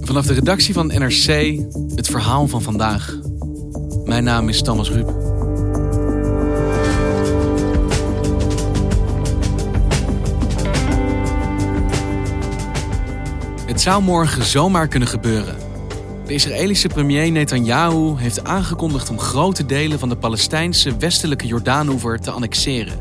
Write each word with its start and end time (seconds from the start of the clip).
Vanaf 0.00 0.26
de 0.26 0.34
redactie 0.34 0.74
van 0.74 0.86
NRC 0.86 1.58
het 1.94 2.06
verhaal 2.06 2.48
van 2.48 2.62
vandaag. 2.62 3.18
Mijn 4.04 4.24
naam 4.24 4.48
is 4.48 4.62
Thomas 4.62 4.90
Ruip. 4.90 5.24
Het 13.66 13.80
zou 13.80 14.02
morgen 14.02 14.44
zomaar 14.44 14.88
kunnen 14.88 15.08
gebeuren. 15.08 15.56
De 16.26 16.34
Israëlische 16.34 16.88
premier 16.88 17.32
Netanyahu 17.32 18.18
heeft 18.18 18.44
aangekondigd 18.44 19.10
om 19.10 19.18
grote 19.18 19.66
delen 19.66 19.98
van 19.98 20.08
de 20.08 20.16
Palestijnse 20.16 20.96
westelijke 20.96 21.46
Jordaanoever 21.46 22.20
te 22.20 22.30
annexeren. 22.30 22.98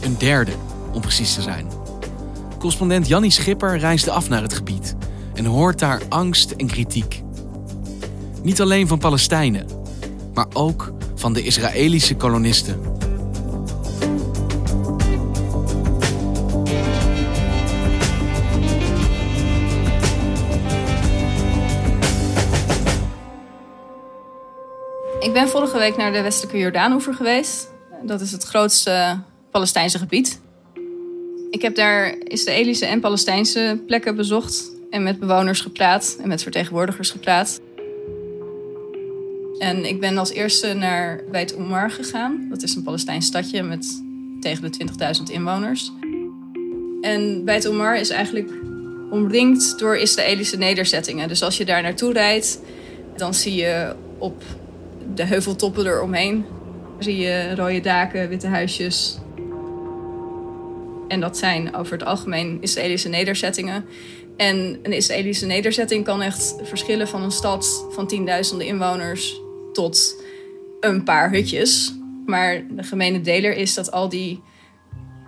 Een 0.00 0.18
derde, 0.18 0.52
om 0.92 1.00
precies 1.00 1.34
te 1.34 1.42
zijn. 1.42 1.77
Correspondent 2.58 3.08
Jannie 3.08 3.30
Schipper 3.30 3.78
reisde 3.78 4.10
af 4.10 4.28
naar 4.28 4.42
het 4.42 4.54
gebied 4.54 4.96
en 5.34 5.44
hoort 5.44 5.78
daar 5.78 6.02
angst 6.08 6.50
en 6.50 6.66
kritiek. 6.66 7.22
Niet 8.42 8.60
alleen 8.60 8.88
van 8.88 8.98
Palestijnen, 8.98 9.66
maar 10.34 10.46
ook 10.52 10.92
van 11.14 11.32
de 11.32 11.42
Israëlische 11.42 12.16
kolonisten. 12.16 12.80
Ik 25.20 25.32
ben 25.32 25.48
vorige 25.48 25.78
week 25.78 25.96
naar 25.96 26.12
de 26.12 26.22
westelijke 26.22 26.58
Jordaanoever 26.58 27.14
geweest. 27.14 27.70
Dat 28.02 28.20
is 28.20 28.32
het 28.32 28.44
grootste 28.44 29.20
Palestijnse 29.50 29.98
gebied. 29.98 30.40
Ik 31.50 31.62
heb 31.62 31.74
daar 31.74 32.16
Israëlische 32.24 32.86
en 32.86 33.00
Palestijnse 33.00 33.80
plekken 33.86 34.16
bezocht 34.16 34.72
en 34.90 35.02
met 35.02 35.18
bewoners 35.18 35.60
gepraat 35.60 36.18
en 36.22 36.28
met 36.28 36.42
vertegenwoordigers 36.42 37.10
gepraat. 37.10 37.60
En 39.58 39.84
ik 39.84 40.00
ben 40.00 40.18
als 40.18 40.30
eerste 40.32 40.74
naar 40.74 41.24
Beit 41.30 41.56
Omar 41.56 41.90
gegaan. 41.90 42.46
Dat 42.50 42.62
is 42.62 42.74
een 42.74 42.82
Palestijns 42.82 43.26
stadje 43.26 43.62
met 43.62 44.02
tegen 44.40 44.72
de 44.72 44.86
20.000 45.28 45.32
inwoners. 45.32 45.92
En 47.00 47.44
Beit 47.44 47.68
Omar 47.68 47.96
is 47.96 48.10
eigenlijk 48.10 48.50
omringd 49.10 49.78
door 49.78 49.96
Israëlische 49.96 50.56
nederzettingen. 50.56 51.28
Dus 51.28 51.42
als 51.42 51.56
je 51.56 51.64
daar 51.64 51.82
naartoe 51.82 52.12
rijdt, 52.12 52.60
dan 53.16 53.34
zie 53.34 53.54
je 53.54 53.94
op 54.18 54.42
de 55.14 55.24
heuveltoppen 55.24 55.86
eromheen 55.86 56.44
zie 56.98 57.16
je 57.16 57.54
rode 57.54 57.80
daken, 57.80 58.28
witte 58.28 58.46
huisjes. 58.46 59.18
En 61.08 61.20
dat 61.20 61.38
zijn 61.38 61.74
over 61.74 61.92
het 61.92 62.04
algemeen 62.04 62.58
Israëlische 62.60 63.08
nederzettingen. 63.08 63.84
En 64.36 64.78
een 64.82 64.92
Israëlische 64.92 65.46
nederzetting 65.46 66.04
kan 66.04 66.22
echt 66.22 66.54
verschillen 66.62 67.08
van 67.08 67.22
een 67.22 67.30
stad 67.30 67.86
van 67.90 68.06
tienduizenden 68.06 68.66
inwoners 68.66 69.40
tot 69.72 70.22
een 70.80 71.04
paar 71.04 71.30
hutjes. 71.30 71.94
Maar 72.26 72.62
de 72.70 72.82
gemene 72.82 73.20
deler 73.20 73.56
is 73.56 73.74
dat 73.74 73.92
al 73.92 74.08
die 74.08 74.42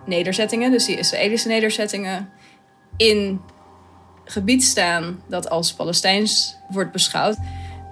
nederzettingen, 0.05 0.71
dus 0.71 0.85
die 0.85 0.97
Israëlische 0.97 1.47
nederzettingen, 1.47 2.29
in 2.97 3.41
gebied 4.25 4.63
staan 4.63 5.23
dat 5.27 5.49
als 5.49 5.73
Palestijns 5.73 6.55
wordt 6.69 6.91
beschouwd. 6.91 7.37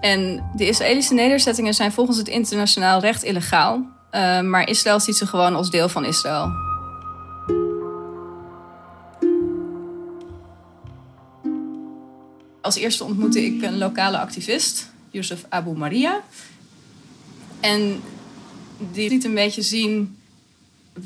En 0.01 0.49
de 0.55 0.67
Israëlische 0.67 1.13
nederzettingen 1.13 1.73
zijn 1.73 1.91
volgens 1.91 2.17
het 2.17 2.27
internationaal 2.27 2.99
recht 2.99 3.23
illegaal. 3.23 3.75
Uh, 4.11 4.41
maar 4.41 4.69
Israël 4.69 4.99
ziet 4.99 5.15
ze 5.15 5.27
gewoon 5.27 5.55
als 5.55 5.69
deel 5.69 5.89
van 5.89 6.05
Israël. 6.05 6.68
Als 12.69 12.77
eerste 12.77 13.03
ontmoette 13.03 13.45
ik 13.45 13.61
een 13.61 13.77
lokale 13.77 14.19
activist, 14.19 14.91
Youssef 15.11 15.45
Abu 15.49 15.77
Maria. 15.77 16.21
En 17.59 18.01
die 18.91 19.09
liet 19.09 19.23
een 19.23 19.33
beetje 19.33 19.61
zien 19.61 20.17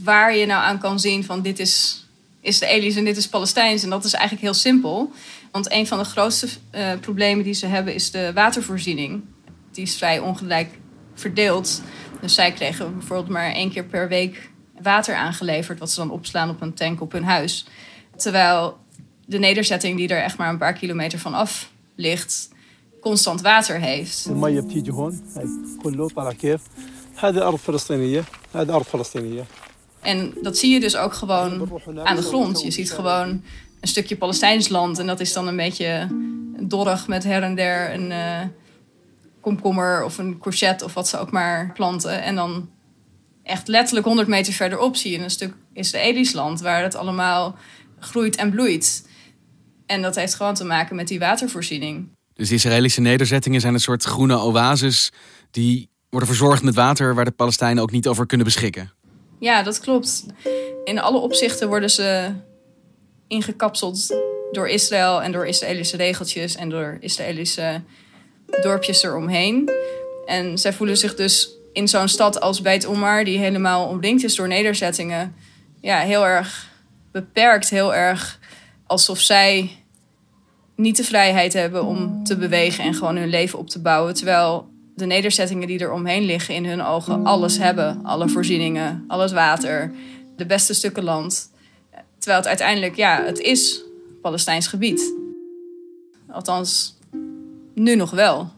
waar 0.04 0.36
je 0.36 0.46
nou 0.46 0.64
aan 0.64 0.80
kan 0.80 1.00
zien 1.00 1.24
van 1.24 1.42
dit 1.42 1.60
is 1.60 2.06
Israëlisch 2.42 2.96
en 2.96 3.04
dit 3.04 3.18
is 3.18 3.28
Palestijns. 3.28 3.84
En 3.84 3.90
dat 3.90 4.04
is 4.04 4.14
eigenlijk 4.14 4.44
heel 4.44 4.54
simpel. 4.54 5.12
Want 5.52 5.72
een 5.72 5.88
van 5.88 5.98
de 5.98 6.04
grootste 6.04 6.48
uh, 6.76 6.92
problemen 7.00 7.44
die 7.44 7.54
ze 7.54 7.66
hebben 7.66 7.94
is 7.94 8.12
de 8.12 8.32
watervoorziening. 8.34 9.24
Die 9.72 9.84
is 9.84 9.96
vrij 9.96 10.20
ongelijk 10.20 10.70
verdeeld. 11.14 11.82
Dus 12.22 12.34
zij 12.34 12.52
kregen 12.52 12.98
bijvoorbeeld 12.98 13.30
maar 13.30 13.52
één 13.52 13.72
keer 13.72 13.86
per 13.86 14.08
week 14.08 14.50
water 14.82 15.16
aangeleverd, 15.16 15.80
wat 15.80 15.92
ze 15.92 16.00
dan 16.00 16.12
opslaan 16.12 16.50
op 16.50 16.62
een 16.62 16.74
tank 16.74 17.02
op 17.02 17.12
hun 17.12 17.24
huis. 17.24 17.66
Terwijl 18.16 18.82
de 19.26 19.40
nederzetting 19.40 19.98
die 19.98 20.08
er 20.08 20.24
echt 20.24 20.38
maar 20.38 20.50
een 20.50 20.58
paar 20.58 20.74
kilometer 20.74 21.20
van 21.20 21.34
af 21.34 21.72
ligt, 21.96 22.50
constant 23.02 23.42
water 23.42 23.80
heeft. 23.80 24.26
En 30.02 30.34
dat 30.42 30.58
zie 30.58 30.74
je 30.74 30.80
dus 30.80 30.96
ook 30.96 31.14
gewoon 31.14 31.70
aan 32.04 32.16
de 32.16 32.22
grond. 32.22 32.62
Je 32.62 32.72
ziet 32.72 32.92
gewoon 32.92 33.42
een 33.80 33.88
stukje 33.88 34.18
Palestijns 34.18 34.70
land. 34.70 35.00
En 35.00 35.08
dat 35.08 35.20
is 35.20 35.34
dan 35.34 35.48
een 35.48 35.56
beetje 35.56 36.08
dorrig 36.60 37.08
met 37.08 37.24
her 37.24 37.44
en 37.44 37.56
der 37.56 37.94
een 37.94 38.12
uh, 38.12 38.42
komkommer 39.42 40.04
of 40.04 40.18
een 40.18 40.40
courgette 40.40 40.86
of 40.86 40.94
wat 40.94 41.08
ze 41.08 41.18
ook 41.18 41.32
maar 41.32 41.72
planten. 41.74 42.22
En 42.22 42.36
dan 42.36 42.70
echt 43.44 43.68
letterlijk 43.68 44.06
100 44.06 44.28
meter 44.28 44.54
verderop 44.54 44.96
zie 44.96 45.12
je 45.12 45.24
een 45.24 45.30
stuk 45.30 45.54
Israëlisch 45.74 46.34
land 46.34 46.62
waar 46.62 46.84
het 46.84 46.96
allemaal 46.96 47.56
groeit 48.00 48.36
en 48.36 48.52
bloeit. 48.52 49.08
En 49.94 50.02
dat 50.02 50.16
heeft 50.16 50.36
gewoon 50.36 50.54
te 50.54 50.64
maken 50.64 50.96
met 50.96 51.08
die 51.08 51.20
watervoorziening. 51.20 52.10
Dus 52.34 52.50
de 52.50 52.56
Israëlische 52.56 53.02
nederzettingen 53.02 53.62
zijn 53.62 53.74
een 53.74 53.80
soort 53.80 54.04
groene 54.04 54.38
oases 54.40 55.12
die 55.52 55.90
worden 56.10 56.30
verzorgd 56.30 56.64
met 56.64 56.76
water 56.76 57.16
waar 57.16 57.26
de 57.26 57.32
Palestijnen 57.32 57.84
ook 57.84 57.92
niet 57.92 58.08
over 58.08 58.26
kunnen 58.26 58.46
beschikken. 58.46 58.92
Ja, 59.40 59.64
dat 59.64 59.80
klopt. 59.80 60.26
In 60.84 61.00
alle 61.00 61.18
opzichten 61.18 61.68
worden 61.68 61.90
ze 61.90 62.32
ingekapseld 63.28 64.16
door 64.52 64.68
Israël 64.68 65.22
en 65.22 65.32
door 65.32 65.46
Israëlische 65.46 65.98
regeltjes 65.98 66.56
en 66.56 66.70
door 66.70 66.98
Israëlische 67.00 67.82
dorpjes 68.62 69.04
eromheen. 69.04 69.72
En 70.26 70.58
zij 70.58 70.74
voelen 70.74 70.98
zich 70.98 71.16
dus 71.16 71.50
in 71.74 71.88
zo'n 71.88 72.08
stad 72.08 72.40
als 72.42 72.62
Beit 72.62 72.86
Omar, 72.86 73.24
die 73.24 73.38
helemaal 73.38 73.88
omringd 73.88 74.24
is 74.24 74.36
door 74.36 74.48
nederzettingen, 74.48 75.36
ja, 75.82 76.00
heel 76.00 76.26
erg 76.26 76.70
beperkt, 77.12 77.70
heel 77.70 77.96
erg 77.96 78.40
alsof 78.86 79.20
zij 79.20 79.83
niet 80.76 80.98
de 80.98 81.04
vrijheid 81.04 81.54
hebben 81.54 81.86
om 81.86 82.24
te 82.24 82.38
bewegen 82.38 82.84
en 82.84 82.94
gewoon 82.94 83.16
hun 83.16 83.30
leven 83.30 83.60
op 83.60 83.70
te 83.70 83.82
bouwen. 83.82 84.14
Terwijl 84.14 84.68
de 84.96 85.06
nederzettingen 85.06 85.68
die 85.68 85.80
er 85.80 85.92
omheen 85.92 86.24
liggen 86.24 86.56
in 86.56 86.66
hun 86.66 86.82
ogen 86.82 87.26
alles 87.26 87.58
hebben. 87.58 88.00
Alle 88.04 88.30
voorzieningen, 88.30 89.04
al 89.08 89.20
het 89.20 89.32
water, 89.32 89.92
de 90.36 90.46
beste 90.46 90.74
stukken 90.74 91.04
land. 91.04 91.52
Terwijl 92.18 92.40
het 92.40 92.48
uiteindelijk, 92.48 92.96
ja, 92.96 93.24
het 93.24 93.40
is 93.40 93.84
Palestijns 94.22 94.68
gebied. 94.68 95.14
Althans, 96.30 96.98
nu 97.74 97.96
nog 97.96 98.12
wel. 98.12 98.52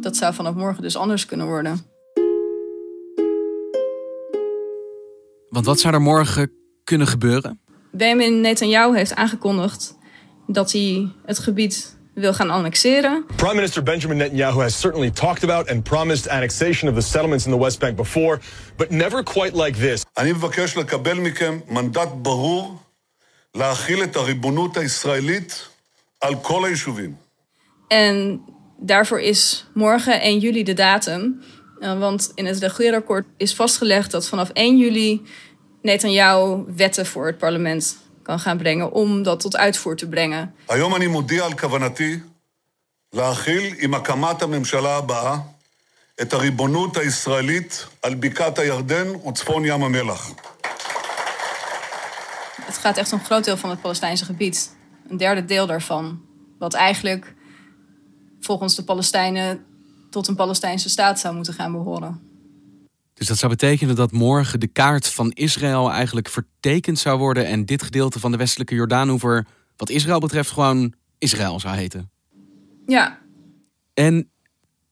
Dat 0.00 0.16
zou 0.16 0.34
vanaf 0.34 0.54
morgen 0.54 0.82
dus 0.82 0.96
anders 0.96 1.26
kunnen 1.26 1.46
worden. 1.46 1.84
Want 5.48 5.66
wat 5.66 5.80
zou 5.80 5.94
er 5.94 6.02
morgen 6.02 6.52
kunnen 6.84 7.06
gebeuren? 7.06 7.60
Benjamin 7.90 8.40
Netanyahu 8.40 8.96
heeft 8.96 9.14
aangekondigd 9.14 9.98
dat 10.49 10.71
hij 10.71 11.07
het 11.25 11.39
gebied 11.39 11.97
wil 12.13 12.33
gaan 12.33 12.49
annexeren. 12.49 13.25
Prime 13.35 13.53
Minister 13.53 13.83
Benjamin 13.83 14.17
Netanyahu 14.17 14.61
has 14.61 14.79
certainly 14.79 15.11
talked 15.11 15.43
about 15.43 15.69
and 15.69 15.83
promised 15.83 16.29
annexation 16.29 16.89
of 16.89 16.95
the 16.95 17.09
settlements 17.09 17.45
in 17.45 17.51
the 17.51 17.59
West 17.59 17.79
Bank 17.79 17.95
before, 17.95 18.39
but 18.77 18.89
never 18.89 19.23
quite 19.23 19.63
like 19.63 19.79
this. 19.79 20.03
אני 20.17 20.31
מבקש 20.31 20.77
לקבל 20.77 21.19
מכם 21.19 21.59
מנדט 21.69 22.09
ברור 22.15 22.79
להכיל 23.55 24.03
את 24.03 24.15
הריבונות 24.15 24.77
הישראלית 24.77 25.67
על 26.21 26.35
כל 26.41 26.65
היישובים. 26.65 27.15
En 27.87 28.41
daarvoor 28.79 29.19
is 29.19 29.65
morgen 29.73 30.21
1 30.21 30.39
juli 30.39 30.63
de 30.63 30.73
datum. 30.73 31.41
Want 31.79 32.31
in 32.35 32.45
het 32.45 32.59
regeerakkoord 32.59 33.25
is 33.37 33.55
vastgelegd 33.55 34.11
dat 34.11 34.27
vanaf 34.27 34.49
1 34.49 34.77
juli 34.77 35.21
Netanyahu 35.81 36.63
wetten 36.75 37.05
voor 37.05 37.25
het 37.25 37.37
parlement 37.37 37.97
kan 38.29 38.39
gaan 38.39 38.57
brengen 38.57 38.91
om 38.91 39.23
dat 39.23 39.39
tot 39.39 39.55
uitvoer 39.55 39.95
te 39.95 40.07
brengen. 40.07 40.53
היום 40.67 40.95
אני 40.95 41.07
מודיע 41.07 41.45
על 41.45 41.53
כוונתי 41.53 42.19
להכיל 43.13 43.73
עם 43.79 43.93
הקמת 43.93 44.41
הממשלה 44.41 44.97
הבאה 44.97 45.37
את 46.21 46.33
הריבונות 46.33 46.97
הישראלית 46.97 47.85
על 48.01 48.15
בקעת 48.15 48.59
הירדן 48.59 49.07
וצפון 49.27 49.65
ים 49.65 49.83
המלח. 49.83 50.31
Het 52.65 52.77
gaat 52.77 52.97
echt 52.97 53.13
om 53.13 53.19
een 53.19 53.25
groot 53.25 53.43
deel 53.43 53.57
van 53.57 53.69
het 53.69 53.81
Palestijnse 53.81 54.25
gebied. 54.25 54.75
Een 55.09 55.17
derde 55.17 55.45
deel 55.45 55.67
daarvan. 55.67 56.21
Wat 56.59 56.73
eigenlijk 56.73 57.33
volgens 58.41 58.75
de 58.75 58.83
Palestijnen 58.83 59.65
tot 60.09 60.27
een 60.27 60.35
Palestijnse 60.35 60.89
staat 60.89 61.19
zou 61.19 61.35
moeten 61.35 61.53
gaan 61.53 61.71
behoren. 61.71 62.28
Dus 63.20 63.28
dat 63.28 63.38
zou 63.38 63.50
betekenen 63.50 63.94
dat 63.94 64.12
morgen 64.12 64.60
de 64.60 64.66
kaart 64.66 65.06
van 65.06 65.30
Israël 65.30 65.90
eigenlijk 65.90 66.28
vertekend 66.28 66.98
zou 66.98 67.18
worden 67.18 67.46
en 67.46 67.64
dit 67.64 67.82
gedeelte 67.82 68.20
van 68.20 68.30
de 68.30 68.36
westelijke 68.36 68.74
Jordaanoever, 68.74 69.46
wat 69.76 69.90
Israël 69.90 70.20
betreft, 70.20 70.50
gewoon 70.50 70.94
Israël 71.18 71.60
zou 71.60 71.76
heten. 71.76 72.10
Ja, 72.86 73.18
En 73.94 74.30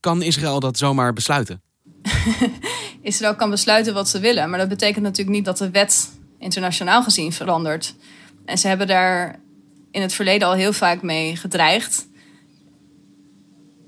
kan 0.01 0.23
Israël 0.23 0.61
dat 0.61 0.79
zomaar 0.79 1.13
besluiten? 1.13 1.63
Israël 3.03 3.35
kan 3.35 3.51
besluiten 3.51 3.95
wat 3.95 4.09
ze 4.09 4.21
willen. 4.21 4.51
Maar 4.51 4.59
dat 4.59 4.69
betekent 4.69 5.05
natuurlijk 5.05 5.37
niet 5.37 5.45
dat 5.45 5.59
de 5.59 5.71
wet 5.71 6.11
internationaal 6.39 7.03
gezien 7.03 7.33
verandert. 7.33 7.95
En 8.45 8.59
ze 8.59 8.69
hebben 8.69 8.87
daar 8.87 9.41
in 9.91 10.03
het 10.03 10.13
verleden 10.13 10.49
al 10.49 10.55
heel 10.55 10.73
vaak 10.73 11.03
mee 11.03 11.37
gedreigd. 11.37 12.08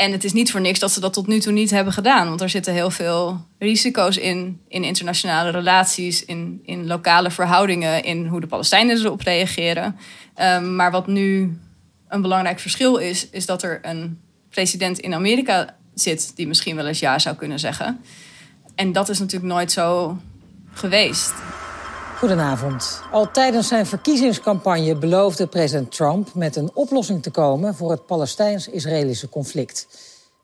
En 0.00 0.12
het 0.12 0.24
is 0.24 0.32
niet 0.32 0.50
voor 0.50 0.60
niks 0.60 0.78
dat 0.78 0.90
ze 0.90 1.00
dat 1.00 1.12
tot 1.12 1.26
nu 1.26 1.40
toe 1.40 1.52
niet 1.52 1.70
hebben 1.70 1.92
gedaan. 1.92 2.28
Want 2.28 2.40
er 2.40 2.48
zitten 2.48 2.72
heel 2.72 2.90
veel 2.90 3.46
risico's 3.58 4.16
in, 4.16 4.60
in 4.68 4.84
internationale 4.84 5.50
relaties, 5.50 6.24
in, 6.24 6.60
in 6.64 6.86
lokale 6.86 7.30
verhoudingen, 7.30 8.04
in 8.04 8.26
hoe 8.26 8.40
de 8.40 8.46
Palestijnen 8.46 8.96
erop 8.96 9.20
reageren. 9.20 9.96
Ehm, 10.34 10.76
maar 10.76 10.90
wat 10.90 11.06
nu 11.06 11.58
een 12.08 12.22
belangrijk 12.22 12.58
verschil 12.60 12.96
is, 12.96 13.30
is 13.30 13.46
dat 13.46 13.62
er 13.62 13.78
een 13.82 14.20
president 14.50 14.98
in 14.98 15.14
Amerika 15.14 15.76
zit 15.94 16.36
die 16.36 16.46
misschien 16.46 16.76
wel 16.76 16.86
eens 16.86 17.00
ja 17.00 17.18
zou 17.18 17.36
kunnen 17.36 17.58
zeggen. 17.58 18.00
En 18.74 18.92
dat 18.92 19.08
is 19.08 19.18
natuurlijk 19.18 19.52
nooit 19.52 19.72
zo 19.72 20.18
geweest. 20.72 21.32
Goedenavond. 22.20 23.02
Al 23.10 23.30
tijdens 23.30 23.68
zijn 23.68 23.86
verkiezingscampagne 23.86 24.96
beloofde 24.96 25.46
president 25.46 25.92
Trump 25.92 26.34
met 26.34 26.56
een 26.56 26.70
oplossing 26.74 27.22
te 27.22 27.30
komen 27.30 27.74
voor 27.74 27.90
het 27.90 28.06
Palestijns-Israëlische 28.06 29.28
conflict. 29.28 29.86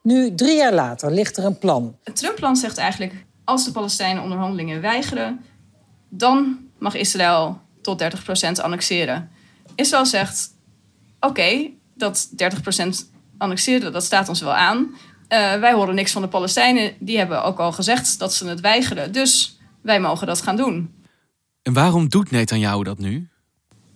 Nu, 0.03 0.35
drie 0.35 0.57
jaar 0.57 0.73
later, 0.73 1.11
ligt 1.11 1.37
er 1.37 1.45
een 1.45 1.59
plan. 1.59 1.97
Het 2.05 2.17
Trump-plan 2.17 2.57
zegt 2.57 2.79
eigenlijk: 2.79 3.13
als 3.45 3.65
de 3.65 3.73
Palestijnen 3.73 4.23
onderhandelingen 4.23 4.81
weigeren, 4.81 5.45
dan 6.09 6.59
mag 6.79 6.95
Israël 6.95 7.61
tot 7.83 8.03
30% 8.03 8.07
annexeren. 8.63 9.31
Israël 9.75 10.07
zegt: 10.07 10.51
oké, 11.21 11.71
dat 11.95 12.29
30% 12.77 12.87
annexeren, 13.39 13.93
dat 13.93 14.05
staat 14.05 14.29
ons 14.29 14.41
wel 14.41 14.55
aan. 14.55 14.95
Eh, 15.29 15.55
wij 15.55 15.73
horen 15.73 15.95
niks 15.95 16.13
van 16.13 16.23
de 16.23 16.29
Palestijnen. 16.29 16.95
Die 16.99 17.19
hebben 17.19 17.45
ook 17.45 17.59
al 17.59 17.73
gezegd 17.73 18.19
dat 18.19 18.35
ze 18.35 18.47
het 18.47 18.61
weigeren. 18.61 19.13
Dus 19.13 19.59
wij 19.83 20.01
mogen 20.01 20.27
dat 20.27 20.43
gaan 20.43 20.57
doen. 20.57 20.95
En 21.67 21.73
waarom 21.73 22.09
doet 22.09 22.31
Netanyahu 22.31 22.83
dat 22.83 22.99
nu? 22.99 23.29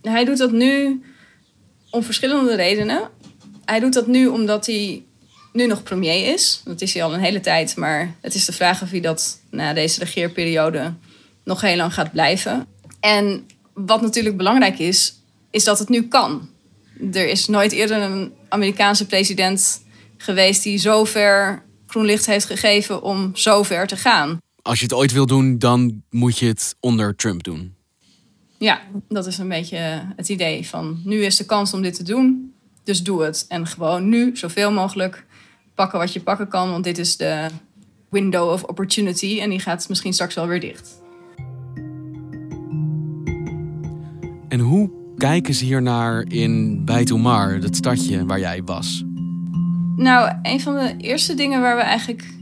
Hij 0.02 0.24
doet 0.24 0.38
dat 0.38 0.52
nu 0.52 1.02
om 1.90 2.02
verschillende 2.02 2.54
redenen. 2.54 3.08
Hij 3.64 3.80
doet 3.80 3.92
dat 3.92 4.06
nu 4.06 4.26
omdat 4.26 4.66
hij 4.66 5.04
nu 5.52 5.66
nog 5.66 5.82
premier 5.82 6.32
is. 6.32 6.62
Dat 6.64 6.80
is 6.80 6.94
hij 6.94 7.04
al 7.04 7.14
een 7.14 7.20
hele 7.20 7.40
tijd. 7.40 7.76
Maar 7.76 8.14
het 8.20 8.34
is 8.34 8.44
de 8.44 8.52
vraag 8.52 8.82
of 8.82 8.90
hij 8.90 9.00
dat 9.00 9.40
na 9.50 9.72
deze 9.72 9.98
regeerperiode 9.98 10.94
nog 11.44 11.60
heel 11.60 11.76
lang 11.76 11.94
gaat 11.94 12.12
blijven. 12.12 12.66
En 13.00 13.46
wat 13.74 14.02
natuurlijk 14.02 14.36
belangrijk 14.36 14.78
is, 14.78 15.14
is 15.50 15.64
dat 15.64 15.78
het 15.78 15.88
nu 15.88 16.08
kan. 16.08 16.48
Er 17.12 17.28
is 17.28 17.48
nooit 17.48 17.72
eerder 17.72 18.02
een 18.02 18.32
Amerikaanse 18.48 19.06
president 19.06 19.82
geweest 20.16 20.62
die 20.62 20.78
zo 20.78 21.04
ver 21.04 21.62
groen 21.86 22.04
licht 22.04 22.26
heeft 22.26 22.46
gegeven 22.46 23.02
om 23.02 23.36
zo 23.36 23.62
ver 23.62 23.86
te 23.86 23.96
gaan. 23.96 24.38
Als 24.62 24.78
je 24.78 24.84
het 24.84 24.94
ooit 24.94 25.12
wil 25.12 25.26
doen, 25.26 25.58
dan 25.58 26.02
moet 26.10 26.38
je 26.38 26.46
het 26.46 26.76
onder 26.80 27.16
Trump 27.16 27.42
doen. 27.42 27.74
Ja, 28.58 28.80
dat 29.08 29.26
is 29.26 29.38
een 29.38 29.48
beetje 29.48 29.76
het 30.16 30.28
idee 30.28 30.66
van 30.66 31.00
nu 31.04 31.24
is 31.24 31.36
de 31.36 31.44
kans 31.44 31.74
om 31.74 31.82
dit 31.82 31.94
te 31.94 32.02
doen, 32.02 32.54
dus 32.84 33.02
doe 33.02 33.22
het. 33.22 33.44
En 33.48 33.66
gewoon 33.66 34.08
nu 34.08 34.36
zoveel 34.36 34.72
mogelijk 34.72 35.26
pakken 35.74 35.98
wat 35.98 36.12
je 36.12 36.20
pakken 36.20 36.48
kan, 36.48 36.70
want 36.70 36.84
dit 36.84 36.98
is 36.98 37.16
de 37.16 37.46
window 38.08 38.50
of 38.50 38.62
opportunity 38.62 39.38
en 39.40 39.50
die 39.50 39.60
gaat 39.60 39.88
misschien 39.88 40.12
straks 40.12 40.34
wel 40.34 40.46
weer 40.46 40.60
dicht. 40.60 41.02
En 44.48 44.60
hoe 44.60 44.90
kijken 45.16 45.54
ze 45.54 45.64
hiernaar 45.64 46.24
in 46.28 46.84
Beit 46.84 47.12
Omar, 47.12 47.60
dat 47.60 47.76
stadje 47.76 48.26
waar 48.26 48.40
jij 48.40 48.62
was? 48.64 49.04
Nou, 49.96 50.38
een 50.42 50.60
van 50.60 50.74
de 50.74 50.94
eerste 50.96 51.34
dingen 51.34 51.60
waar 51.60 51.76
we 51.76 51.82
eigenlijk 51.82 52.38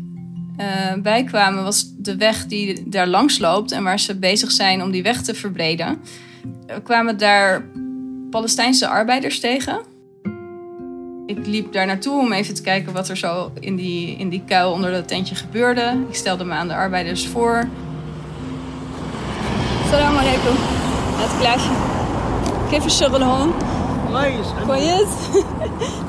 eh, 0.58 0.94
bij 0.98 1.24
kwamen 1.24 1.64
was 1.64 1.86
de 1.98 2.16
weg 2.16 2.46
die 2.46 2.90
daar 2.90 3.08
langs 3.08 3.40
loopt 3.40 3.72
en 3.72 3.84
waar 3.84 4.00
ze 4.00 4.16
bezig 4.16 4.52
zijn 4.52 4.82
om 4.82 4.92
die 4.92 5.04
weg 5.04 5.22
te 5.22 5.34
verbreden. 5.34 6.02
We 6.68 6.82
kwamen 6.82 7.18
daar 7.18 7.66
Palestijnse 8.30 8.88
arbeiders 8.88 9.40
tegen. 9.40 9.82
Ik 11.26 11.46
liep 11.46 11.74
daar 11.74 11.86
naartoe 11.86 12.20
om 12.20 12.32
even 12.32 12.54
te 12.54 12.62
kijken 12.62 12.94
wat 12.94 13.10
er 13.10 13.18
zo 13.18 13.52
in 13.60 13.76
die, 13.76 14.16
in 14.18 14.30
die 14.30 14.44
kuil 14.46 14.72
onder 14.72 14.92
dat 14.92 15.08
tentje 15.08 15.36
gebeurde. 15.36 15.98
Ik 16.10 16.16
stelde 16.16 16.44
me 16.44 16.54
aan 16.54 16.68
de 16.68 16.76
arbeiders 16.76 17.28
voor. 17.28 17.68
Salam 19.90 20.18
alaikum. 20.18 20.56
Het 21.18 21.40
klaasje. 21.40 21.92
كيف 22.74 22.86
الشغل 22.86 23.24
هون؟ 23.24 23.54
كويس 24.12 24.48
كويس؟ 24.66 25.08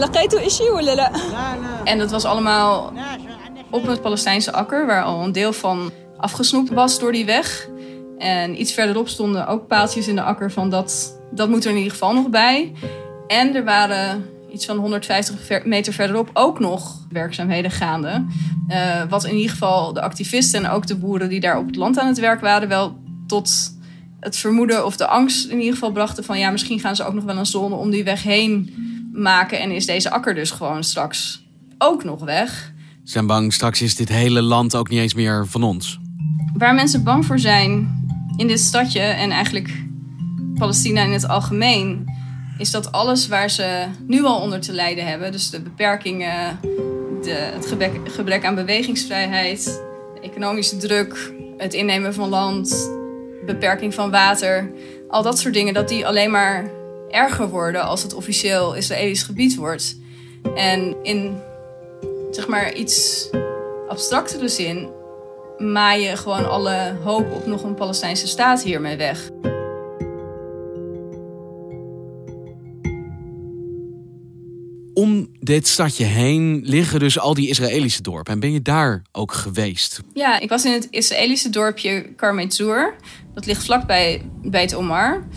لقيتوا 0.00 0.46
إشي 0.46 0.70
ولا 0.70 0.94
لا؟ 0.94 1.12
لا 1.12 1.56
لا 1.56 1.92
En 1.92 1.98
dat 1.98 2.10
was 2.10 2.24
allemaal 2.24 2.92
لا 2.94 3.02
شو 3.02 3.27
عندك 3.27 3.27
op 3.69 3.87
het 3.87 4.01
Palestijnse 4.01 4.51
akker, 4.51 4.85
waar 4.85 5.03
al 5.03 5.23
een 5.23 5.31
deel 5.31 5.53
van 5.53 5.91
afgesnoept 6.17 6.69
was 6.69 6.99
door 6.99 7.11
die 7.11 7.25
weg. 7.25 7.69
En 8.17 8.61
iets 8.61 8.73
verderop 8.73 9.07
stonden 9.07 9.47
ook 9.47 9.67
paaltjes 9.67 10.07
in 10.07 10.15
de 10.15 10.21
akker 10.21 10.51
van 10.51 10.69
dat, 10.69 11.19
dat 11.31 11.49
moet 11.49 11.63
er 11.63 11.71
in 11.71 11.77
ieder 11.77 11.91
geval 11.91 12.13
nog 12.13 12.29
bij. 12.29 12.73
En 13.27 13.55
er 13.55 13.63
waren 13.63 14.25
iets 14.51 14.65
van 14.65 14.77
150 14.77 15.35
ver- 15.39 15.67
meter 15.67 15.93
verderop 15.93 16.29
ook 16.33 16.59
nog 16.59 17.05
werkzaamheden 17.09 17.71
gaande. 17.71 18.25
Eh, 18.67 19.01
wat 19.09 19.23
in 19.23 19.35
ieder 19.35 19.51
geval 19.51 19.93
de 19.93 20.01
activisten 20.01 20.63
en 20.63 20.71
ook 20.71 20.87
de 20.87 20.95
boeren 20.95 21.29
die 21.29 21.39
daar 21.39 21.57
op 21.57 21.65
het 21.65 21.75
land 21.75 21.99
aan 21.99 22.07
het 22.07 22.19
werk 22.19 22.41
waren 22.41 22.67
wel 22.67 22.97
tot 23.27 23.77
het 24.19 24.37
vermoeden 24.37 24.85
of 24.85 24.97
de 24.97 25.07
angst 25.07 25.49
in 25.49 25.57
ieder 25.57 25.73
geval 25.73 25.91
brachten 25.91 26.23
van 26.23 26.39
ja, 26.39 26.49
misschien 26.51 26.79
gaan 26.79 26.95
ze 26.95 27.03
ook 27.03 27.13
nog 27.13 27.23
wel 27.23 27.37
een 27.37 27.45
zone 27.45 27.75
om 27.75 27.89
die 27.89 28.03
weg 28.03 28.23
heen 28.23 28.73
maken 29.13 29.59
en 29.59 29.71
is 29.71 29.85
deze 29.85 30.09
akker 30.09 30.35
dus 30.35 30.51
gewoon 30.51 30.83
straks 30.83 31.43
ook 31.77 32.03
nog 32.03 32.23
weg. 32.23 32.73
Zijn 33.03 33.27
bang, 33.27 33.53
straks 33.53 33.81
is 33.81 33.95
dit 33.95 34.09
hele 34.09 34.41
land 34.41 34.75
ook 34.75 34.89
niet 34.89 34.99
eens 34.99 35.13
meer 35.13 35.47
van 35.47 35.63
ons. 35.63 35.99
Waar 36.53 36.75
mensen 36.75 37.03
bang 37.03 37.25
voor 37.25 37.39
zijn 37.39 37.97
in 38.37 38.47
dit 38.47 38.59
stadje 38.59 38.99
en 38.99 39.31
eigenlijk 39.31 39.83
Palestina 40.55 41.03
in 41.03 41.11
het 41.11 41.27
algemeen, 41.27 42.05
is 42.57 42.71
dat 42.71 42.91
alles 42.91 43.27
waar 43.27 43.49
ze 43.49 43.85
nu 44.07 44.23
al 44.23 44.41
onder 44.41 44.59
te 44.59 44.73
lijden 44.73 45.05
hebben, 45.05 45.31
dus 45.31 45.49
de 45.49 45.61
beperkingen, 45.61 46.59
de, 47.21 47.51
het 47.53 47.75
gebrek, 48.13 48.45
aan 48.45 48.55
bewegingsvrijheid, 48.55 49.81
economische 50.21 50.77
druk, 50.77 51.33
het 51.57 51.73
innemen 51.73 52.13
van 52.13 52.29
land, 52.29 52.89
beperking 53.45 53.93
van 53.93 54.11
water, 54.11 54.71
al 55.07 55.23
dat 55.23 55.39
soort 55.39 55.53
dingen, 55.53 55.73
dat 55.73 55.89
die 55.89 56.07
alleen 56.07 56.31
maar 56.31 56.69
erger 57.09 57.49
worden 57.49 57.83
als 57.83 58.03
het 58.03 58.13
officieel 58.13 58.75
Israëlisch 58.75 59.23
gebied 59.23 59.55
wordt. 59.55 59.97
En 60.55 60.95
in 61.03 61.37
zeg 62.39 62.47
maar 62.47 62.73
iets 62.73 63.29
abstractere 63.87 64.47
zin 64.47 64.89
maai 65.57 66.03
je 66.03 66.17
gewoon 66.17 66.49
alle 66.49 66.97
hoop 67.03 67.31
op 67.31 67.45
nog 67.45 67.63
een 67.63 67.75
Palestijnse 67.75 68.27
staat 68.27 68.63
hiermee 68.63 68.97
weg. 68.97 69.29
Om 74.93 75.27
dit 75.39 75.67
stadje 75.67 76.05
heen 76.05 76.61
liggen 76.63 76.99
dus 76.99 77.19
al 77.19 77.33
die 77.33 77.49
Israëlische 77.49 78.01
dorpen. 78.01 78.33
En 78.33 78.39
ben 78.39 78.51
je 78.51 78.61
daar 78.61 79.01
ook 79.11 79.31
geweest? 79.33 80.01
Ja, 80.13 80.39
ik 80.39 80.49
was 80.49 80.65
in 80.65 80.71
het 80.71 80.87
Israëlische 80.89 81.49
dorpje 81.49 82.13
Karmet 82.15 82.53
Zur. 82.53 82.95
Dat 83.33 83.45
ligt 83.45 83.63
vlakbij 83.63 84.21
Beit 84.41 84.75
Omar. 84.75 85.27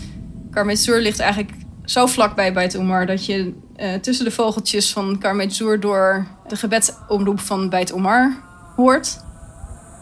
Karmet 0.51 0.79
Zur 0.79 1.01
ligt 1.01 1.19
eigenlijk 1.19 1.51
zo 1.85 2.05
vlakbij 2.05 2.53
Beit 2.53 2.77
Omar 2.77 3.05
dat 3.05 3.25
je 3.25 3.53
eh, 3.75 3.93
tussen 3.93 4.25
de 4.25 4.31
vogeltjes 4.31 4.91
van 4.91 5.17
Karmet 5.17 5.55
Zur 5.55 5.79
door 5.79 6.27
de 6.47 6.55
gebedsomroep 6.55 7.39
van 7.39 7.69
Beit 7.69 7.93
Omar 7.93 8.43
hoort. 8.75 9.19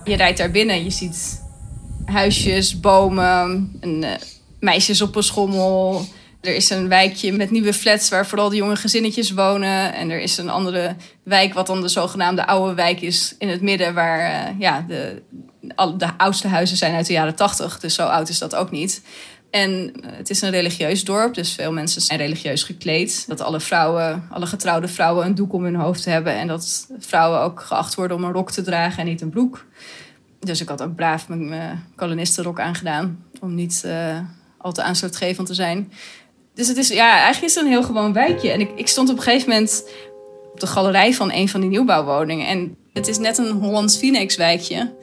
Je 0.04 0.16
rijdt 0.16 0.38
daar 0.38 0.52
binnen, 0.52 0.84
je 0.84 0.90
ziet 0.90 1.44
huisjes, 2.06 2.80
bomen, 2.80 3.78
een, 3.80 4.04
eh, 4.04 4.12
meisjes 4.60 5.02
op 5.02 5.16
een 5.16 5.24
schommel. 5.24 6.06
Er 6.42 6.56
is 6.56 6.70
een 6.70 6.88
wijkje 6.88 7.32
met 7.32 7.52
nieuwe 7.52 7.74
flats 7.74 8.10
waar 8.10 8.28
vooral 8.28 8.50
de 8.50 8.56
jonge 8.56 8.76
gezinnetjes 8.76 9.32
wonen. 9.32 9.94
En 9.94 10.10
er 10.10 10.20
is 10.20 10.38
een 10.38 10.50
andere 10.50 10.96
wijk, 11.24 11.54
wat 11.54 11.68
dan 11.68 11.82
de 11.82 11.88
zogenaamde 11.88 12.48
oude 12.48 12.74
wijk 12.74 13.02
is 13.02 13.36
in 13.38 13.50
het 13.50 13.62
midden, 13.62 13.94
waar 13.94 14.20
eh, 14.20 14.60
ja, 14.60 14.86
de, 14.88 15.22
de 15.98 16.10
oudste 16.18 16.48
huizen 16.48 16.78
zijn 16.78 16.96
uit 16.96 17.06
de 17.08 17.14
jaren 17.14 17.36
tachtig. 17.36 17.80
Dus 17.80 17.96
zo 17.96 18.08
oud 18.08 18.30
is 18.30 18.40
dat 18.40 18.56
ook 18.56 18.72
niet. 18.72 19.02
En 19.52 19.94
het 20.06 20.30
is 20.30 20.42
een 20.42 20.50
religieus 20.50 21.04
dorp, 21.04 21.34
dus 21.34 21.52
veel 21.52 21.72
mensen 21.72 22.02
zijn 22.02 22.20
religieus 22.20 22.64
gekleed. 22.64 23.24
Dat 23.28 23.42
alle 23.42 23.60
vrouwen, 23.60 24.28
alle 24.30 24.46
getrouwde 24.46 24.88
vrouwen 24.88 25.26
een 25.26 25.36
doek 25.36 25.54
om 25.54 25.64
hun 25.64 25.76
hoofd 25.76 26.06
hebben. 26.06 26.34
En 26.34 26.48
dat 26.48 26.88
vrouwen 27.00 27.40
ook 27.40 27.62
geacht 27.62 27.96
worden 27.96 28.18
om 28.18 28.24
een 28.24 28.32
rok 28.32 28.52
te 28.52 28.62
dragen 28.62 29.00
en 29.00 29.06
niet 29.06 29.22
een 29.22 29.30
broek. 29.30 29.66
Dus 30.40 30.62
ik 30.62 30.68
had 30.68 30.82
ook 30.82 30.96
braaf 30.96 31.28
mijn 31.28 31.84
kolonistenrok 31.96 32.60
aangedaan. 32.60 33.26
Om 33.42 33.56
niet 33.56 33.84
uh, 33.86 34.20
al 34.58 34.72
te 34.72 34.84
aanstootgevend 34.84 35.48
te 35.48 35.54
zijn. 35.54 35.92
Dus 36.54 36.68
het 36.68 36.78
is, 36.78 36.88
ja, 36.88 37.12
eigenlijk 37.12 37.44
is 37.46 37.56
het 37.56 37.64
een 37.64 37.72
heel 37.72 37.84
gewoon 37.84 38.14
wijkje. 38.14 38.52
En 38.52 38.60
ik, 38.60 38.72
ik 38.76 38.88
stond 38.88 39.10
op 39.10 39.18
een 39.18 39.24
gegeven 39.24 39.50
moment 39.50 39.90
op 40.54 40.60
de 40.60 40.68
galerij 40.68 41.14
van 41.14 41.32
een 41.32 41.50
van 41.50 41.62
die 41.62 41.70
nieuwbouwwoningen. 41.70 42.48
En 42.48 42.78
het 42.94 43.08
is 43.08 43.18
net 43.18 43.38
een 43.38 43.52
Hollands 43.52 43.98
Phoenix 43.98 44.36
wijkje. 44.36 44.94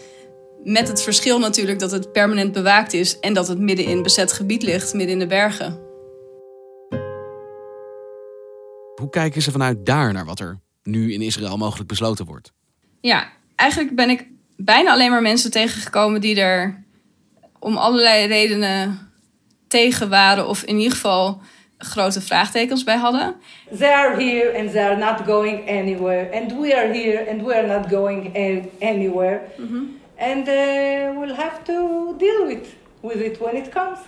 Met 0.65 0.89
het 0.89 1.03
verschil 1.03 1.39
natuurlijk 1.39 1.79
dat 1.79 1.91
het 1.91 2.13
permanent 2.13 2.53
bewaakt 2.53 2.93
is 2.93 3.19
en 3.19 3.33
dat 3.33 3.49
het 3.49 3.59
midden 3.59 3.85
in 3.85 4.03
bezet 4.03 4.33
gebied 4.33 4.63
ligt, 4.63 4.95
midden 4.95 5.13
in 5.13 5.19
de 5.19 5.27
bergen. 5.27 5.87
Hoe 8.95 9.11
kijken 9.11 9.43
ze 9.43 9.51
vanuit 9.51 9.87
daar 9.87 10.13
naar 10.13 10.25
wat 10.25 10.41
er 10.41 10.59
nu 10.83 11.13
in 11.13 11.23
Israël 11.23 11.57
mogelijk 11.57 11.89
besloten 11.89 12.27
wordt? 12.27 12.53
Ja, 13.01 13.29
eigenlijk 13.57 13.95
ben 13.95 14.11
ik 14.11 14.27
bijna 14.57 14.93
alleen 14.93 15.11
maar 15.11 15.23
mensen 15.23 15.51
tegengekomen 15.51 16.21
die 16.21 16.41
er 16.41 16.85
om 17.59 17.77
allerlei 17.77 18.27
redenen 18.27 18.99
tegen 19.69 20.09
waren, 20.09 20.49
of 20.49 20.63
in 20.63 20.77
ieder 20.77 20.93
geval 20.93 21.41
grote 21.79 22.21
vraagtekens 22.21 22.85
bij 22.85 22.97
hadden. 22.97 23.37
They 23.79 23.93
are 23.93 24.23
here 24.25 24.59
and 24.59 24.71
they 24.71 24.83
are 24.83 24.97
not 24.97 25.21
going 25.27 25.69
anywhere. 25.69 26.41
And 26.41 26.53
we 26.61 26.77
are 26.77 26.93
here 26.93 27.31
and 27.31 27.43
we 27.43 27.55
are 27.55 27.67
not 27.67 27.89
going 27.91 28.37
anywhere. 28.81 29.41
Mm 29.57 29.67
-hmm. 29.67 30.07
And 30.19 30.49
uh, 30.49 30.55
we'll 31.19 31.35
have 31.35 31.63
to 31.65 32.15
deal 32.19 32.47
with, 32.47 32.67
with 33.01 33.21
it 33.21 33.39
when 33.39 33.57
it 33.57 33.69
comes. 33.69 33.99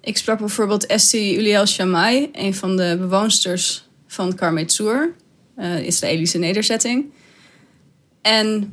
Ik 0.00 0.16
sprak 0.16 0.38
bijvoorbeeld 0.38 0.86
Esti 0.86 1.36
Uliel 1.38 1.66
Shamai, 1.66 2.28
een 2.32 2.54
van 2.54 2.76
de 2.76 2.96
bewoonsters 2.98 3.88
van 4.06 4.34
Karmet 4.34 4.72
Zur, 4.72 5.14
uh, 5.58 5.78
Israëlische 5.78 6.38
nederzetting. 6.38 7.12
En 8.22 8.72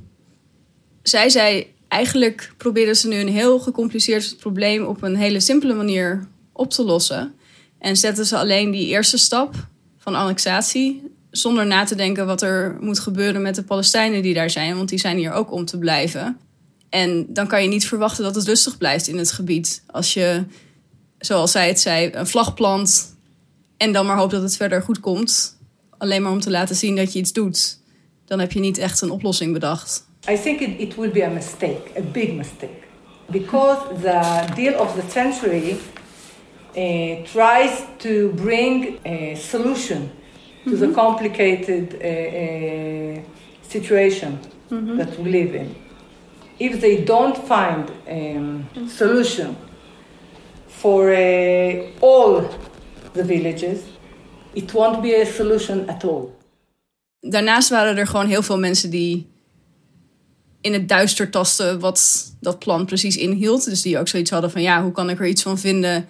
zij 1.03 1.29
zei, 1.29 1.73
eigenlijk 1.87 2.53
proberen 2.57 2.95
ze 2.95 3.07
nu 3.07 3.15
een 3.15 3.27
heel 3.27 3.59
gecompliceerd 3.59 4.37
probleem 4.37 4.85
op 4.85 5.01
een 5.01 5.15
hele 5.15 5.39
simpele 5.39 5.73
manier 5.73 6.27
op 6.51 6.69
te 6.69 6.83
lossen. 6.83 7.35
En 7.79 7.95
zetten 7.95 8.25
ze 8.25 8.37
alleen 8.37 8.71
die 8.71 8.87
eerste 8.87 9.17
stap 9.17 9.55
van 9.97 10.15
annexatie, 10.15 11.03
zonder 11.31 11.65
na 11.65 11.83
te 11.83 11.95
denken 11.95 12.25
wat 12.25 12.41
er 12.41 12.77
moet 12.79 12.99
gebeuren 12.99 13.41
met 13.41 13.55
de 13.55 13.63
Palestijnen 13.63 14.21
die 14.21 14.33
daar 14.33 14.49
zijn, 14.49 14.75
want 14.75 14.89
die 14.89 14.99
zijn 14.99 15.17
hier 15.17 15.31
ook 15.31 15.51
om 15.51 15.65
te 15.65 15.77
blijven. 15.77 16.39
En 16.95 17.25
dan 17.29 17.47
kan 17.47 17.63
je 17.63 17.69
niet 17.69 17.87
verwachten 17.87 18.23
dat 18.23 18.35
het 18.35 18.47
rustig 18.47 18.77
blijft 18.77 19.07
in 19.07 19.17
het 19.17 19.31
gebied. 19.31 19.83
Als 19.87 20.13
je, 20.13 20.43
zoals 21.19 21.51
zij 21.51 21.67
het 21.67 21.79
zei, 21.79 22.09
een 22.13 22.27
vlag 22.27 22.53
plant 22.53 23.15
en 23.77 23.91
dan 23.91 24.05
maar 24.05 24.17
hoopt 24.17 24.31
dat 24.31 24.41
het 24.41 24.55
verder 24.55 24.81
goed 24.81 24.99
komt, 24.99 25.57
alleen 25.97 26.21
maar 26.21 26.31
om 26.31 26.39
te 26.39 26.49
laten 26.49 26.75
zien 26.75 26.95
dat 26.95 27.13
je 27.13 27.19
iets 27.19 27.33
doet, 27.33 27.79
dan 28.25 28.39
heb 28.39 28.51
je 28.51 28.59
niet 28.59 28.77
echt 28.77 29.01
een 29.01 29.09
oplossing 29.09 29.53
bedacht. 29.53 30.05
I 30.29 30.41
think 30.41 30.59
it, 30.59 30.79
it 30.79 30.95
will 30.95 31.11
be 31.11 31.25
a 31.25 31.29
mistake, 31.29 31.81
a 31.97 32.01
big 32.11 32.31
mistake. 32.31 32.83
Because 33.25 33.79
the 34.01 34.45
deal 34.55 34.79
of 34.79 34.93
the 34.93 35.03
century 35.11 35.77
uh, 36.75 37.23
tries 37.23 37.71
to 37.97 38.29
bring 38.35 38.97
a 39.05 39.35
solution 39.35 40.09
to 40.65 40.77
the 40.77 40.91
complicated 40.91 41.93
uh, 41.93 42.07
uh, 42.07 43.17
situation 43.69 44.39
mm-hmm. 44.69 44.97
that 44.97 45.17
we 45.17 45.29
live 45.29 45.57
in. 45.57 45.83
If 46.57 46.79
they 46.79 47.03
don't 47.03 47.37
find 47.37 47.89
um, 48.07 48.67
solution 48.87 49.55
for 50.67 51.09
uh, 51.09 51.83
all 51.99 52.43
the 53.11 53.25
villages, 53.25 53.79
it 54.53 54.71
won't 54.71 55.01
be 55.01 55.21
a 55.21 55.25
solution 55.25 55.89
at 55.89 56.03
all. 56.03 56.33
Daarnaast 57.19 57.69
waren 57.69 57.97
er 57.97 58.07
gewoon 58.07 58.27
heel 58.27 58.43
veel 58.43 58.59
mensen 58.59 58.89
die 58.89 59.27
in 60.61 60.73
het 60.73 60.89
duister 60.89 61.29
tasten 61.29 61.79
wat 61.79 62.31
dat 62.39 62.59
plan 62.59 62.85
precies 62.85 63.17
inhield. 63.17 63.65
Dus 63.65 63.81
die 63.81 63.99
ook 63.99 64.07
zoiets 64.07 64.29
hadden 64.29 64.51
van 64.51 64.61
ja, 64.61 64.83
hoe 64.83 64.91
kan 64.91 65.09
ik 65.09 65.19
er 65.19 65.27
iets 65.27 65.41
van 65.41 65.57
vinden 65.57 66.07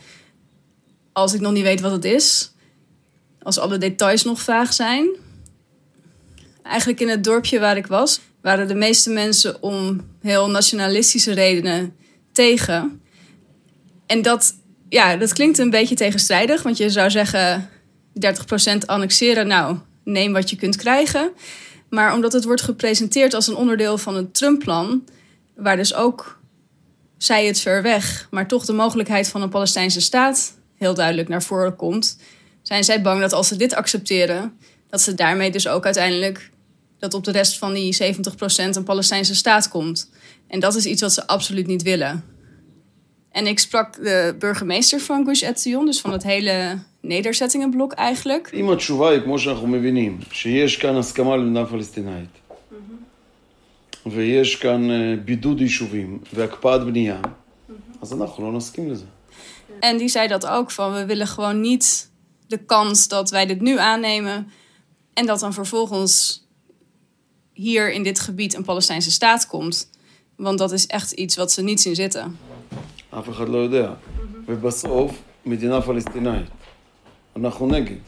als 1.13 1.33
ik 1.33 1.41
nog 1.41 1.51
niet 1.51 1.63
weet 1.63 1.81
wat 1.81 1.91
het 1.91 2.05
is. 2.05 2.53
Als 3.41 3.57
alle 3.57 3.77
details 3.77 4.23
nog 4.23 4.41
vaag 4.41 4.73
zijn. 4.73 5.07
Eigenlijk 6.63 6.99
in 6.99 7.09
het 7.09 7.23
dorpje 7.23 7.59
waar 7.59 7.77
ik 7.77 7.87
was, 7.87 8.19
waren 8.45 8.67
de 8.67 8.75
meeste 8.75 9.09
mensen 9.09 9.61
om 9.61 10.01
heel 10.21 10.49
nationalistische 10.49 11.33
redenen 11.33 11.95
tegen. 12.31 13.01
En 14.05 14.21
dat, 14.21 14.55
ja, 14.89 15.15
dat 15.15 15.33
klinkt 15.33 15.57
een 15.57 15.69
beetje 15.69 15.95
tegenstrijdig, 15.95 16.63
want 16.63 16.77
je 16.77 16.89
zou 16.89 17.09
zeggen 17.09 17.69
30% 18.13 18.77
annexeren, 18.85 19.47
nou, 19.47 19.77
neem 20.03 20.33
wat 20.33 20.49
je 20.49 20.55
kunt 20.55 20.75
krijgen. 20.75 21.31
Maar 21.89 22.13
omdat 22.13 22.33
het 22.33 22.43
wordt 22.43 22.61
gepresenteerd 22.61 23.33
als 23.33 23.47
een 23.47 23.55
onderdeel 23.55 23.97
van 23.97 24.15
het 24.15 24.33
Trump-plan, 24.33 25.03
waar 25.55 25.75
dus 25.75 25.93
ook, 25.93 26.39
zij 27.17 27.45
het 27.45 27.59
ver 27.59 27.81
weg, 27.81 28.27
maar 28.31 28.47
toch 28.47 28.65
de 28.65 28.73
mogelijkheid 28.73 29.27
van 29.27 29.41
een 29.41 29.49
Palestijnse 29.49 30.01
staat 30.01 30.53
heel 30.75 30.93
duidelijk 30.93 31.27
naar 31.27 31.43
voren 31.43 31.75
komt, 31.75 32.17
zijn 32.61 32.83
zij 32.83 33.01
bang 33.01 33.21
dat 33.21 33.33
als 33.33 33.47
ze 33.47 33.55
dit 33.55 33.75
accepteren, 33.75 34.57
dat 34.89 35.01
ze 35.01 35.13
daarmee 35.13 35.51
dus 35.51 35.67
ook 35.67 35.85
uiteindelijk 35.85 36.53
dat 36.98 37.14
op 37.14 37.24
de 37.24 37.30
rest 37.30 37.58
van 37.58 37.74
die 37.74 37.96
70% 37.96 38.76
een 38.76 38.84
Palestijnse 38.84 39.34
staat 39.34 39.68
komt. 39.68 40.10
En 40.46 40.60
dat 40.60 40.74
is 40.74 40.86
iets 40.86 41.02
wat 41.02 41.12
ze 41.12 41.26
absoluut 41.26 41.66
niet 41.66 41.82
willen. 41.82 42.24
En 43.30 43.46
ik 43.46 43.58
sprak 43.58 43.94
de 43.94 44.36
burgemeester 44.38 45.00
van 45.00 45.24
Gush 45.24 45.42
Etzion, 45.42 45.86
dus 45.86 46.00
van 46.00 46.12
het 46.12 46.22
hele 46.22 46.78
nederzettingenblok 47.00 47.92
eigenlijk. 47.92 48.50
אם 48.52 48.70
התשובה 48.70 49.10
היא 49.10 49.20
כמו 49.20 49.38
שאנחנו 49.38 49.66
מבינים, 49.66 50.18
שיש 50.30 50.76
כאן 50.76 50.96
הסכמה 50.96 51.36
למדינה 51.36 51.66
פלסטינאית, 51.66 52.28
ויש 54.06 54.56
כאן 54.56 54.88
בידוד 55.24 55.60
יישובים 55.60 56.18
והקפאת 56.32 56.84
בנייה, 56.84 57.20
אז 58.00 58.12
אנחנו 58.12 58.44
לא 58.44 58.52
נסכים 58.52 58.90
לזה. 58.90 59.04
En 59.80 59.98
die 59.98 60.08
zei 60.08 60.28
dat 60.28 60.46
ook, 60.46 60.70
van 60.70 60.92
we 60.92 61.04
willen 61.04 61.26
gewoon 61.26 61.60
niet 61.60 62.10
de 62.46 62.58
kans 62.58 63.08
dat 63.08 63.30
wij 63.30 63.46
dit 63.46 63.60
nu 63.60 63.78
aannemen 63.78 64.50
en 65.14 65.26
dat 65.26 65.40
dan 65.40 65.52
vervolgens 65.52 66.43
hier 67.54 67.92
in 67.92 68.02
dit 68.02 68.20
gebied 68.20 68.54
een 68.54 68.64
Palestijnse 68.64 69.10
staat 69.10 69.46
komt. 69.46 69.90
Want 70.36 70.58
dat 70.58 70.72
is 70.72 70.86
echt 70.86 71.12
iets 71.12 71.36
wat 71.36 71.52
ze 71.52 71.62
niet 71.62 71.80
zien 71.80 71.94
zitten. 71.94 72.38
אף 73.10 73.28
אחד 73.28 73.48
לא 73.48 73.56
יודע. 73.56 73.94
ובסוף, 74.48 75.12
מדינה 75.46 75.82
פלסטינאית. 75.82 76.48
אנחנו 77.36 77.66
נגד. 77.66 77.98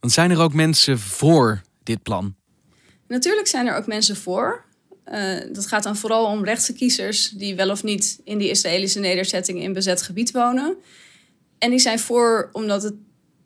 Want 0.00 0.12
zijn 0.12 0.30
er 0.30 0.38
ook 0.38 0.54
mensen 0.54 0.98
voor 0.98 1.62
dit 1.82 2.02
plan? 2.02 2.34
Natuurlijk 3.08 3.46
zijn 3.46 3.66
er 3.66 3.76
ook 3.76 3.86
mensen 3.86 4.16
voor. 4.16 4.64
Uh, 5.06 5.40
dat 5.52 5.66
gaat 5.66 5.82
dan 5.82 5.96
vooral 5.96 6.26
om 6.26 6.44
rechtse 6.44 6.72
kiezers 6.72 7.28
die 7.28 7.54
wel 7.54 7.70
of 7.70 7.82
niet 7.82 8.20
in 8.24 8.38
die 8.38 8.50
Israëlische 8.50 8.98
nederzettingen 8.98 9.62
in 9.62 9.72
bezet 9.72 10.02
gebied 10.02 10.30
wonen. 10.30 10.76
En 11.58 11.70
die 11.70 11.78
zijn 11.78 11.98
voor 11.98 12.48
omdat 12.52 12.82
het 12.82 12.94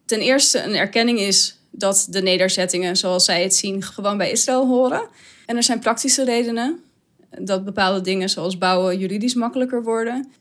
ten 0.04 0.20
eerste 0.20 0.62
een 0.62 0.74
erkenning 0.74 1.18
is 1.18 1.57
dat 1.71 2.07
de 2.09 2.21
nederzettingen, 2.21 2.97
zoals 2.97 3.25
zij 3.25 3.43
het 3.43 3.55
zien, 3.55 3.83
gewoon 3.83 4.17
bij 4.17 4.31
Israël 4.31 4.67
horen. 4.67 5.07
En 5.45 5.55
er 5.55 5.63
zijn 5.63 5.79
praktische 5.79 6.23
redenen 6.23 6.83
dat 7.29 7.65
bepaalde 7.65 8.01
dingen 8.01 8.29
zoals 8.29 8.57
bouwen 8.57 8.99
juridisch 8.99 9.33
makkelijker 9.33 9.83
worden. 9.83 10.31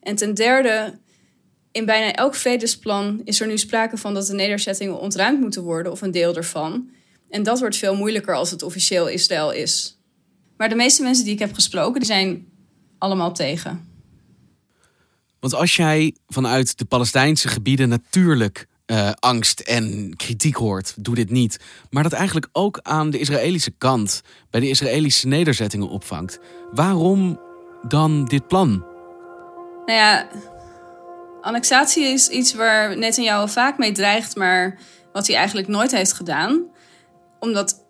En 0.00 0.16
ten 0.16 0.34
derde, 0.34 0.98
in 1.72 1.84
bijna 1.84 2.12
elk 2.12 2.34
vredesplan 2.34 3.20
is 3.24 3.40
er 3.40 3.46
nu 3.46 3.58
sprake 3.58 3.96
van 3.96 4.14
dat 4.14 4.26
de 4.26 4.34
nederzettingen 4.34 5.00
ontruimd 5.00 5.40
moeten 5.40 5.62
worden 5.62 5.92
of 5.92 6.02
een 6.02 6.10
deel 6.10 6.36
ervan. 6.36 6.90
En 7.30 7.42
dat 7.42 7.60
wordt 7.60 7.76
veel 7.76 7.96
moeilijker 7.96 8.34
als 8.34 8.50
het 8.50 8.62
officieel 8.62 9.08
Israël 9.08 9.52
is. 9.52 9.98
Maar 10.56 10.68
de 10.68 10.74
meeste 10.74 11.02
mensen 11.02 11.24
die 11.24 11.32
ik 11.32 11.38
heb 11.38 11.54
gesproken, 11.54 12.00
die 12.00 12.08
zijn 12.08 12.46
allemaal 12.98 13.32
tegen. 13.32 13.92
Want 15.40 15.54
als 15.54 15.76
jij 15.76 16.14
vanuit 16.26 16.78
de 16.78 16.84
Palestijnse 16.84 17.48
gebieden 17.48 17.88
natuurlijk 17.88 18.66
uh, 18.86 19.10
angst 19.14 19.60
en 19.60 20.16
kritiek 20.16 20.56
hoort, 20.56 20.94
doe 20.96 21.14
dit 21.14 21.30
niet. 21.30 21.58
Maar 21.90 22.02
dat 22.02 22.12
eigenlijk 22.12 22.48
ook 22.52 22.78
aan 22.82 23.10
de 23.10 23.18
Israëlische 23.18 23.70
kant, 23.70 24.22
bij 24.50 24.60
de 24.60 24.68
Israëlische 24.68 25.26
nederzettingen 25.26 25.88
opvangt. 25.88 26.38
Waarom 26.72 27.40
dan 27.88 28.24
dit 28.24 28.46
plan? 28.46 28.84
Nou 29.86 29.98
ja, 29.98 30.28
annexatie 31.40 32.04
is 32.04 32.28
iets 32.28 32.54
waar 32.54 32.98
Netanyahu 32.98 33.48
vaak 33.48 33.78
mee 33.78 33.92
dreigt, 33.92 34.36
maar 34.36 34.78
wat 35.12 35.26
hij 35.26 35.36
eigenlijk 35.36 35.68
nooit 35.68 35.90
heeft 35.90 36.12
gedaan. 36.12 36.64
Omdat 37.40 37.84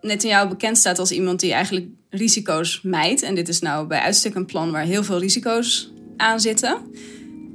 Netanyahu 0.00 0.48
bekend 0.48 0.78
staat 0.78 0.98
als 0.98 1.10
iemand 1.10 1.40
die 1.40 1.52
eigenlijk 1.52 1.86
risico's 2.10 2.80
mijdt. 2.82 3.22
En 3.22 3.34
dit 3.34 3.48
is 3.48 3.60
nou 3.60 3.86
bij 3.86 4.00
uitstek 4.00 4.34
een 4.34 4.46
plan 4.46 4.70
waar 4.70 4.84
heel 4.84 5.04
veel 5.04 5.18
risico's 5.18 5.92
aan 6.16 6.40
zitten. 6.40 6.78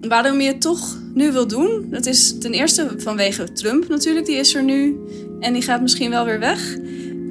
Waarom 0.08 0.42
je 0.42 0.48
het 0.48 0.62
toch 0.62 0.98
nu 1.14 1.32
wil 1.32 1.48
doen, 1.48 1.88
dat 1.90 2.06
is 2.06 2.38
ten 2.40 2.52
eerste 2.52 2.94
vanwege 2.98 3.54
Trump 3.54 3.88
natuurlijk, 3.88 4.26
die 4.26 4.36
is 4.36 4.56
er 4.56 4.64
nu 4.64 4.98
en 5.40 5.54
die 5.54 5.62
gaat 5.62 5.82
misschien 5.82 6.10
wel 6.10 6.26
weer 6.26 6.40
weg. 6.40 6.78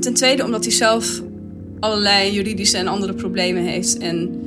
Ten 0.00 0.15
tweede 0.15 0.45
omdat 0.45 0.65
hij 0.65 0.73
zelf 0.73 1.23
allerlei 1.81 2.33
juridische 2.33 2.77
en 2.77 2.87
andere 2.87 3.15
problemen 3.15 3.62
heeft 3.62 3.99
en 3.99 4.41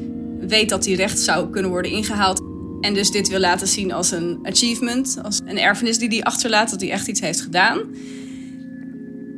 weet 0.47 0.69
dat 0.69 0.85
hij 0.85 0.93
recht 0.93 1.19
zou 1.19 1.49
kunnen 1.49 1.71
worden 1.71 1.91
ingehaald. 1.91 2.41
En 2.81 2.93
dus 2.93 3.11
dit 3.11 3.27
wil 3.27 3.39
laten 3.39 3.67
zien 3.67 3.91
als 3.91 4.11
een 4.11 4.39
achievement, 4.43 5.17
als 5.23 5.41
een 5.45 5.59
erfenis 5.59 5.97
die 5.97 6.09
hij 6.09 6.23
achterlaat, 6.23 6.69
dat 6.69 6.81
hij 6.81 6.91
echt 6.91 7.07
iets 7.07 7.19
heeft 7.19 7.41
gedaan. 7.41 7.79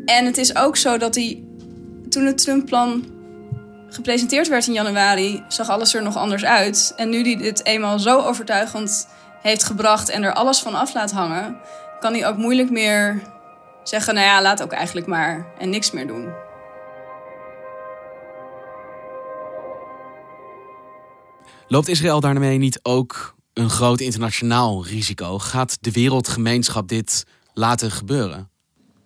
En 0.06 0.26
het 0.26 0.38
is 0.38 0.56
ook 0.56 0.78
zo 0.78 0.98
dat 0.98 1.16
hij, 1.16 1.44
toen 2.10 2.26
het 2.26 2.38
Trump-plan 2.38 3.04
gepresenteerd 3.90 4.48
werd 4.48 4.68
in 4.68 4.74
januari, 4.74 5.44
zag 5.48 5.70
alles 5.70 5.94
er 5.94 6.04
nog 6.04 6.16
anders 6.18 6.46
uit. 6.46 6.94
En 6.96 7.10
nu 7.10 7.22
hij 7.22 7.38
dit 7.38 7.66
eenmaal 7.66 8.00
zo 8.00 8.22
overtuigend 8.22 9.08
heeft 9.42 9.64
gebracht 9.64 10.10
en 10.10 10.24
er 10.24 10.34
alles 10.34 10.60
van 10.60 10.76
af 10.76 10.94
laat 10.94 11.12
hangen, 11.12 11.58
kan 12.00 12.14
hij 12.14 12.28
ook 12.28 12.38
moeilijk 12.38 12.70
meer 12.70 13.22
zeggen: 13.84 14.14
Nou 14.14 14.26
ja, 14.26 14.42
laat 14.42 14.64
ook 14.64 14.72
eigenlijk 14.72 15.08
maar 15.08 15.54
en 15.60 15.70
niks 15.70 15.92
meer 15.92 16.08
doen. 16.08 16.34
Loopt 21.68 21.88
Israël 21.88 22.20
daarmee 22.20 22.58
niet 22.58 22.80
ook 22.84 23.36
een 23.54 23.70
groot 23.70 24.00
internationaal 24.00 24.86
risico? 24.86 25.40
Gaat 25.40 25.78
de 25.82 25.92
wereldgemeenschap 25.92 26.88
dit 26.88 27.24
laten 27.54 27.92
gebeuren? 27.92 28.50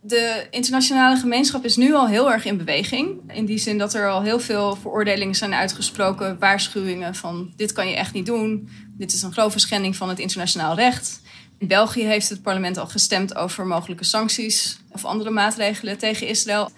De 0.02 0.48
internationale 0.50 1.18
gemeenschap 1.18 1.66
is 1.66 1.76
nu 1.76 1.94
al 1.94 2.08
heel 2.08 2.32
erg 2.32 2.46
in 2.46 2.58
beweging. 2.58 3.32
In 3.34 3.46
die 3.46 3.58
zin 3.58 3.78
dat 3.78 3.94
er 3.94 4.10
al 4.10 4.22
heel 4.22 4.40
veel 4.40 4.76
veroordelingen 4.76 5.36
zijn 5.36 5.54
uitgesproken, 5.54 6.40
waarschuwingen 6.40 7.16
van 7.16 7.54
dit 7.56 7.72
kan 7.72 7.88
je 7.90 7.96
echt 7.96 8.14
niet 8.14 8.26
doen. 8.26 8.70
Dit 8.98 9.14
is 9.14 9.22
een 9.22 9.32
grove 9.32 9.60
schending 9.60 9.96
van 9.96 10.10
het 10.10 10.20
internationaal 10.20 10.76
recht. 10.76 11.22
In 11.58 11.68
België 11.68 12.04
heeft 12.04 12.30
het 12.30 12.42
parlement 12.42 12.78
al 12.78 12.88
gestemd 12.88 13.36
over 13.36 13.66
mogelijke 13.66 14.04
sancties 14.04 14.80
of 14.92 15.06
andere 15.06 15.30
maatregelen 15.30 15.98
tegen 15.98 16.28
Israël. 16.28 16.72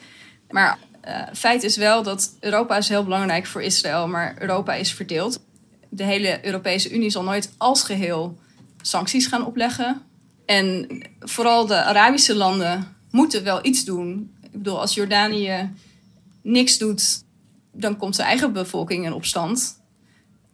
Maar 0.50 0.78
uh, 1.08 1.22
feit 1.34 1.64
is 1.64 1.78
wel 1.78 2.04
dat 2.04 2.36
Europa 2.40 2.78
is 2.78 2.90
heel 2.90 3.04
belangrijk 3.04 3.46
voor 3.46 3.62
Israël, 3.62 4.08
maar 4.08 4.36
Europa 4.40 4.74
is 4.74 4.94
verdeeld. 4.94 5.40
De 5.90 6.04
hele 6.04 6.46
Europese 6.46 6.92
Unie 6.92 7.10
zal 7.10 7.24
nooit 7.24 7.54
als 7.58 7.84
geheel 7.84 8.40
sancties 8.82 9.28
gaan 9.28 9.46
opleggen. 9.46 10.02
En 10.46 10.88
vooral 11.20 11.66
de 11.66 11.84
Arabische 11.84 12.36
landen 12.36 13.00
moeten 13.12 13.44
wel 13.44 13.66
iets 13.66 13.86
doen. 13.86 14.36
Ik 14.42 14.52
bedoel, 14.52 14.80
als 14.80 14.94
Jordanië 14.94 15.70
niks 16.42 16.78
doet, 16.78 17.24
dan 17.74 17.98
komt 17.98 18.16
zijn 18.16 18.28
eigen 18.28 18.54
bevolking 18.54 19.06
in 19.06 19.14
opstand. 19.14 19.82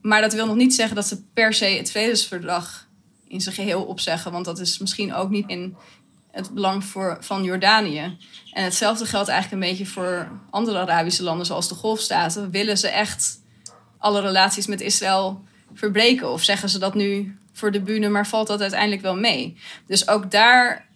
Maar 0.02 0.22
dat 0.22 0.34
wil 0.34 0.46
nog 0.46 0.56
niet 0.56 0.76
zeggen 0.76 0.96
dat 0.96 1.08
ze 1.08 1.24
per 1.34 1.54
se 1.54 1.66
het 1.66 1.92
vredesverdrag 1.92 2.88
in 3.28 3.42
zijn 3.42 3.56
geheel 3.56 3.84
opzeggen. 3.84 4.32
Want 4.32 4.46
dat 4.46 4.60
is 4.60 4.78
misschien 4.78 5.14
ook 5.14 5.30
niet 5.30 5.50
in 5.50 5.76
het 6.32 6.54
belang 6.54 6.84
voor, 6.84 7.18
van 7.20 7.44
Jordanië. 7.44 8.18
En 8.52 8.64
hetzelfde 8.64 9.06
geldt 9.06 9.30
eigenlijk 9.30 9.64
een 9.64 9.70
beetje 9.70 9.92
voor 9.92 10.32
andere 10.50 10.80
Arabische 10.80 11.24
landen, 11.24 11.46
zoals 11.46 11.68
de 11.68 11.76
Golfstaten. 11.76 12.52
Willen 12.52 12.78
ze 12.78 12.88
echt 12.88 13.42
alle 13.98 14.22
relaties 14.22 14.68
met 14.68 14.82
Israël 14.82 15.44
verbreken? 15.74 16.32
Of 16.32 16.44
zeggen 16.44 16.70
ze 16.70 16.80
dat 16.80 16.96
nu 16.96 17.38
voor 17.54 17.72
de 17.72 17.82
bühne, 17.82 18.10
maar 18.10 18.28
valt 18.28 18.48
dat 18.48 18.62
uiteindelijk 18.62 19.02
wel 19.02 19.16
mee? 19.16 19.58
Dus 19.88 20.08
ook 20.08 20.32
daar 20.32 20.87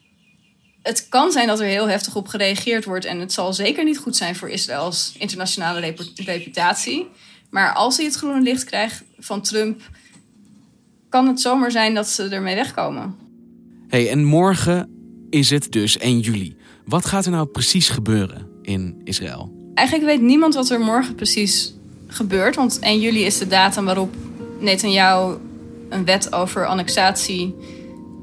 het 0.82 1.10
kan 1.10 1.32
zijn 1.32 1.48
dat 1.48 1.60
er 1.60 1.66
heel 1.66 1.90
heftig 1.90 2.16
op 2.16 2.28
gereageerd 2.28 2.86
wordt. 2.86 3.06
En 3.06 3.20
het 3.20 3.34
zal 3.34 3.54
zeker 3.54 3.84
niet 3.84 3.98
goed 3.98 4.16
zijn 4.16 4.36
voor 4.36 4.50
Israëls 4.50 5.14
internationale 5.18 5.96
reputatie. 6.16 7.08
Maar 7.50 7.74
als 7.74 7.98
hij 7.98 8.06
het 8.06 8.16
groene 8.16 8.42
licht 8.42 8.64
krijgt 8.64 9.04
van 9.20 9.42
Trump, 9.42 9.82
kan 11.10 11.28
het 11.28 11.42
zomaar 11.42 11.72
zijn 11.72 11.94
dat 11.94 12.08
ze 12.08 12.28
ermee 12.28 12.56
wegkomen. 12.56 13.16
Hey, 13.88 14.10
en 14.10 14.24
morgen 14.24 14.90
is 15.30 15.50
het 15.50 15.72
dus 15.72 15.98
1 15.98 16.20
juli. 16.20 16.56
Wat 16.86 17.06
gaat 17.06 17.26
er 17.26 17.32
nou 17.32 17.48
precies 17.48 17.90
gebeuren 17.90 18.48
in 18.62 19.02
Israël? 19.04 19.72
Eigenlijk 19.74 20.08
weet 20.10 20.22
niemand 20.22 20.54
wat 20.54 20.70
er 20.70 20.80
morgen 20.80 21.16
precies 21.16 21.74
gebeurt. 22.08 22.56
Want 22.56 22.80
1 22.80 23.00
juli 23.00 23.26
is 23.26 23.38
de 23.38 23.48
datum 23.48 23.86
waarop 23.86 24.16
Netanyahu 24.60 25.38
een 25.90 26.06
wet 26.06 26.34
over 26.34 26.66
annexatie 26.66 27.56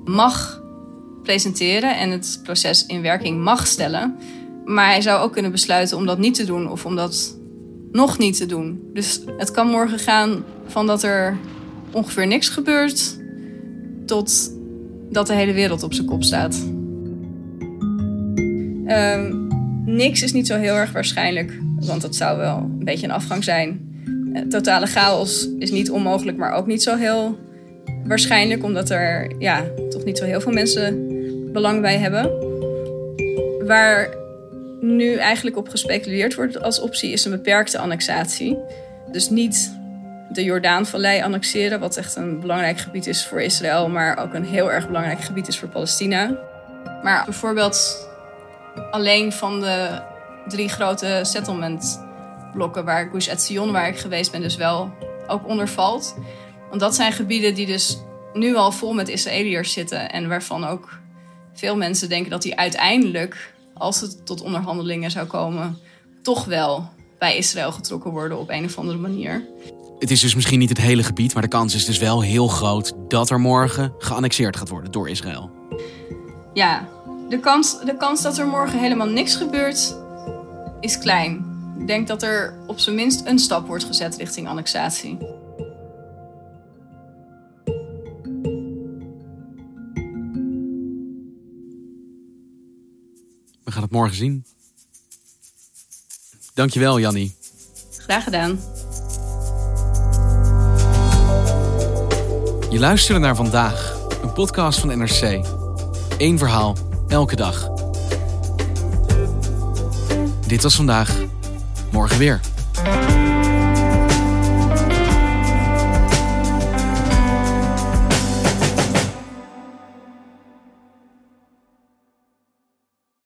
mag 0.05 0.58
presenteren 1.29 1.99
en 1.99 2.11
het 2.11 2.41
proces 2.43 2.87
in 2.87 3.03
werking 3.03 3.43
mag 3.43 3.67
stellen. 3.67 4.17
Maar 4.65 4.87
hij 4.87 5.01
zou 5.01 5.23
ook 5.23 5.33
kunnen 5.33 5.51
besluiten 5.51 5.97
om 5.97 6.07
dat 6.07 6.19
niet 6.19 6.35
te 6.35 6.45
doen 6.45 6.71
of 6.71 6.87
om 6.87 6.97
dat 6.97 7.37
nog 7.93 8.19
niet 8.19 8.37
te 8.37 8.47
doen. 8.47 8.81
Dus 8.93 9.21
het 9.37 9.51
kan 9.51 9.69
morgen 9.69 9.99
gaan 9.99 10.45
van 10.67 10.87
dat 10.87 11.03
er 11.03 11.37
ongeveer 11.91 12.27
niks 12.27 12.49
gebeurt 12.49 13.19
tot 14.07 14.53
dat 15.11 15.27
de 15.27 15.35
hele 15.35 15.53
wereld 15.53 15.83
op 15.83 15.95
zijn 15.95 16.07
kop 16.07 16.23
staat. 16.23 16.57
Um, 18.87 19.49
niks 19.85 20.23
is 20.23 20.33
niet 20.33 20.47
zo 20.47 20.57
heel 20.57 20.75
erg 20.75 20.93
waarschijnlijk, 20.93 21.59
want 21.81 22.01
dat 22.01 22.17
zou 22.17 22.39
wel 22.39 22.57
een 22.57 22.85
beetje 22.85 23.07
een 23.07 23.13
afgang 23.13 23.45
zijn. 23.45 24.01
Eh, 24.33 24.43
totale 24.43 24.87
chaos 24.87 25.49
is 25.59 25.71
niet 25.71 25.91
onmogelijk, 25.91 26.37
maar 26.37 26.53
ook 26.53 26.67
niet 26.67 26.83
zo 26.83 26.97
heel 26.97 27.39
waarschijnlijk, 28.05 28.65
omdat 28.65 28.91
er 28.91 29.33
ja, 29.39 29.65
toch 29.91 30.05
niet 30.05 30.19
zo 30.19 30.25
heel 30.25 30.41
veel 30.41 30.53
mensen 30.53 31.08
belang 31.53 31.81
bij 31.81 31.99
hebben. 31.99 32.33
Waar 33.67 34.17
nu 34.81 35.15
eigenlijk 35.15 35.57
op 35.57 35.69
gespeculeerd 35.69 36.35
wordt 36.35 36.63
als 36.63 36.81
optie 36.81 37.13
is 37.13 37.25
een 37.25 37.31
beperkte 37.31 37.79
annexatie. 37.79 38.59
Dus 39.13 39.31
niet 39.31 39.77
de 40.33 40.45
Jordaanvallei 40.45 41.23
annexeren, 41.23 41.81
wat 41.81 41.97
echt 41.97 42.17
een 42.17 42.41
belangrijk 42.41 42.79
gebied 42.79 43.07
is 43.07 43.27
voor 43.27 43.41
Israël, 43.41 43.89
maar 43.89 44.19
ook 44.19 44.35
een 44.35 44.45
heel 44.45 44.73
erg 44.73 44.87
belangrijk 44.87 45.21
gebied 45.21 45.49
is 45.49 45.59
voor 45.59 45.69
Palestina. 45.69 46.39
Maar 47.03 47.25
bijvoorbeeld 47.25 48.09
alleen 48.91 49.33
van 49.33 49.61
de 49.61 50.01
drie 50.47 50.69
grote 50.69 51.21
settlementblokken 51.23 52.85
waar 52.85 53.09
Gush 53.13 53.29
Etzion, 53.29 53.73
waar 53.73 53.89
ik 53.89 53.99
geweest 53.99 54.33
ben, 54.33 54.41
dus 54.41 54.57
wel 54.57 54.91
ook 55.27 55.49
onder 55.49 55.69
valt. 55.69 56.17
Want 56.69 56.81
dat 56.81 56.95
zijn 56.95 57.13
gebieden 57.13 57.55
die 57.55 57.67
dus 57.67 57.99
nu 58.33 58.55
al 58.57 58.73
vol 58.73 58.93
met 58.93 59.09
Israëliërs 59.09 59.73
zitten 59.73 60.11
en 60.11 60.29
waarvan 60.29 60.67
ook 60.67 60.99
veel 61.59 61.77
mensen 61.77 62.09
denken 62.09 62.31
dat 62.31 62.43
die 62.43 62.57
uiteindelijk, 62.57 63.53
als 63.75 64.01
het 64.01 64.27
tot 64.27 64.43
onderhandelingen 64.43 65.11
zou 65.11 65.27
komen, 65.27 65.79
toch 66.23 66.45
wel 66.45 66.91
bij 67.19 67.37
Israël 67.37 67.73
getrokken 67.73 68.11
worden 68.11 68.39
op 68.39 68.51
een 68.51 68.65
of 68.65 68.79
andere 68.79 68.99
manier. 68.99 69.47
Het 69.99 70.11
is 70.11 70.21
dus 70.21 70.35
misschien 70.35 70.59
niet 70.59 70.69
het 70.69 70.79
hele 70.79 71.03
gebied, 71.03 71.35
maar 71.35 71.43
de 71.43 71.49
kans 71.49 71.75
is 71.75 71.85
dus 71.85 71.99
wel 71.99 72.23
heel 72.23 72.49
groot 72.49 72.93
dat 73.09 73.31
er 73.31 73.41
morgen 73.41 73.93
geannexeerd 73.99 74.57
gaat 74.57 74.69
worden 74.69 74.93
door 74.93 75.09
Israël. 75.09 75.51
Ja, 76.55 76.89
de 77.29 77.39
kans, 77.41 77.81
de 77.85 77.97
kans 77.97 78.23
dat 78.23 78.39
er 78.39 78.47
morgen 78.47 78.79
helemaal 78.79 79.09
niks 79.09 79.37
gebeurt 79.37 79.97
is 80.81 80.99
klein. 80.99 81.47
Ik 81.79 81.87
denk 81.87 82.09
dat 82.09 82.23
er 82.23 82.59
op 82.67 82.79
zijn 82.79 82.97
minst 82.97 83.27
een 83.27 83.39
stap 83.39 83.67
wordt 83.67 83.85
gezet 83.85 84.17
richting 84.17 84.49
annexatie. 84.49 85.19
Gaan 93.79 93.87
het 93.87 93.97
morgen 93.97 94.17
zien. 94.17 94.45
Dankjewel, 96.55 97.01
Jannie. 97.01 97.37
Graag 97.99 98.25
gedaan. 98.25 98.61
Je 102.71 102.79
luisterde 102.79 103.21
naar 103.21 103.37
vandaag, 103.37 103.97
een 104.23 104.33
podcast 104.33 104.79
van 104.79 104.99
NRC. 104.99 105.45
Eén 106.17 106.39
verhaal, 106.39 106.77
elke 107.09 107.37
dag. 107.37 107.71
Dit 110.47 110.63
was 110.63 110.77
vandaag. 110.77 111.17
Morgen 111.91 112.19
weer. 112.19 112.41